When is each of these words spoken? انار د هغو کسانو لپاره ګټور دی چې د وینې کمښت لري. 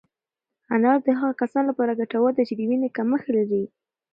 انار 0.75 0.97
د 1.05 1.07
هغو 1.19 1.39
کسانو 1.41 1.69
لپاره 1.71 1.97
ګټور 1.99 2.31
دی 2.35 2.43
چې 2.49 2.53
د 2.55 2.61
وینې 2.69 2.89
کمښت 2.97 3.27
لري. 3.37 3.63